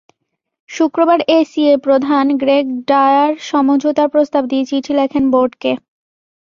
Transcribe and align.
শুক্রবার 0.69 1.19
এসিএ 1.31 1.73
প্রধান 1.85 2.25
Greg 2.37 2.65
Dyer 2.87 3.31
সমঝোতার 3.49 4.07
প্রস্তাব 4.09 4.43
দিয়ে 4.47 4.63
চিঠি 4.65 4.93
লেখেন 4.99 5.23
বোর্ডকে। 5.33 5.71